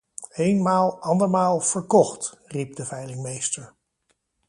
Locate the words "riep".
2.45-2.75